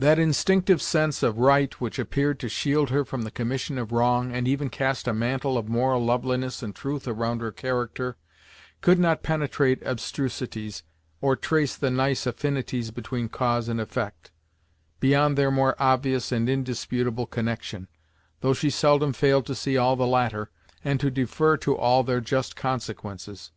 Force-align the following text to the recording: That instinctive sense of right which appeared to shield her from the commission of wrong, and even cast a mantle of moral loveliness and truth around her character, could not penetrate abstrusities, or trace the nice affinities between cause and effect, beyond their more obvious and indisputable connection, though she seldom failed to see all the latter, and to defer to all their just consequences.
That 0.00 0.18
instinctive 0.18 0.82
sense 0.82 1.22
of 1.22 1.38
right 1.38 1.72
which 1.80 2.00
appeared 2.00 2.40
to 2.40 2.48
shield 2.48 2.90
her 2.90 3.04
from 3.04 3.22
the 3.22 3.30
commission 3.30 3.78
of 3.78 3.92
wrong, 3.92 4.32
and 4.32 4.48
even 4.48 4.68
cast 4.68 5.06
a 5.06 5.14
mantle 5.14 5.56
of 5.56 5.68
moral 5.68 6.04
loveliness 6.04 6.60
and 6.60 6.74
truth 6.74 7.06
around 7.06 7.40
her 7.40 7.52
character, 7.52 8.16
could 8.80 8.98
not 8.98 9.22
penetrate 9.22 9.80
abstrusities, 9.84 10.82
or 11.20 11.36
trace 11.36 11.76
the 11.76 11.88
nice 11.88 12.26
affinities 12.26 12.90
between 12.90 13.28
cause 13.28 13.68
and 13.68 13.80
effect, 13.80 14.32
beyond 14.98 15.38
their 15.38 15.52
more 15.52 15.76
obvious 15.78 16.32
and 16.32 16.48
indisputable 16.50 17.26
connection, 17.26 17.86
though 18.40 18.54
she 18.54 18.70
seldom 18.70 19.12
failed 19.12 19.46
to 19.46 19.54
see 19.54 19.76
all 19.76 19.94
the 19.94 20.04
latter, 20.04 20.50
and 20.82 20.98
to 20.98 21.12
defer 21.12 21.56
to 21.58 21.76
all 21.78 22.02
their 22.02 22.20
just 22.20 22.56
consequences. 22.56 23.52